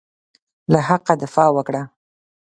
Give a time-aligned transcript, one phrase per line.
[0.71, 1.81] له حقه دفاع وکړه.